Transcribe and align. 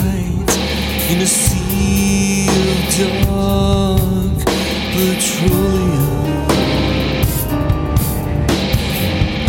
in 0.00 1.20
a 1.20 1.26
sea 1.26 2.46
of 2.48 2.78
dark 2.98 4.44
petroleum. 4.92 6.38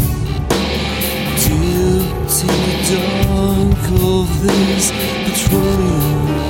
in 2.41 2.47
the 2.47 2.75
dark 2.91 3.85
of 4.03 4.27
this 4.43 4.85
petroleum. 5.25 6.50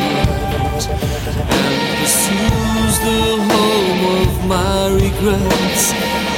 Pursues 1.33 2.99
the 2.99 3.21
home 3.49 4.01
of 4.21 4.45
my 4.47 4.87
regrets. 4.89 5.93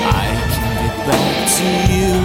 I 0.06 0.28
can 0.54 0.74
get 0.86 0.98
back 1.08 1.36
to 1.58 1.68
you. 1.94 2.23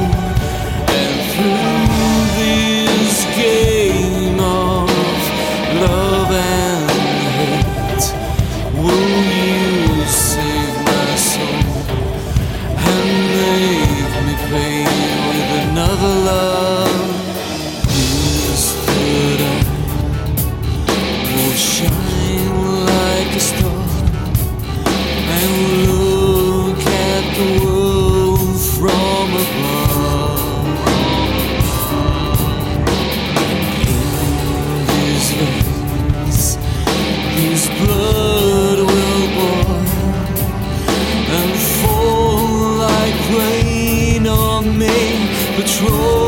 patrol 45.59 46.28